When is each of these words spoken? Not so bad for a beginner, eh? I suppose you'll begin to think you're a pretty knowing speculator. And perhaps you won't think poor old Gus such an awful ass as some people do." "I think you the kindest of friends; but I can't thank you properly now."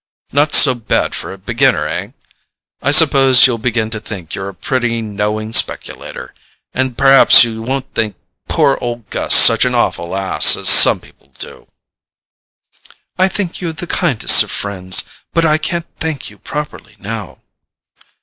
Not 0.31 0.55
so 0.55 0.73
bad 0.73 1.13
for 1.13 1.31
a 1.31 1.37
beginner, 1.37 1.85
eh? 1.85 2.07
I 2.81 2.89
suppose 2.89 3.45
you'll 3.45 3.59
begin 3.59 3.91
to 3.91 3.99
think 3.99 4.33
you're 4.33 4.49
a 4.49 4.53
pretty 4.55 4.99
knowing 4.99 5.53
speculator. 5.53 6.33
And 6.73 6.97
perhaps 6.97 7.43
you 7.43 7.61
won't 7.61 7.93
think 7.93 8.15
poor 8.49 8.79
old 8.81 9.11
Gus 9.11 9.35
such 9.35 9.63
an 9.63 9.75
awful 9.75 10.15
ass 10.17 10.55
as 10.55 10.69
some 10.69 11.01
people 11.01 11.31
do." 11.37 11.67
"I 13.19 13.27
think 13.27 13.61
you 13.61 13.73
the 13.73 13.85
kindest 13.85 14.41
of 14.41 14.49
friends; 14.49 15.03
but 15.33 15.45
I 15.45 15.59
can't 15.59 15.85
thank 15.99 16.31
you 16.31 16.39
properly 16.39 16.95
now." 16.99 17.37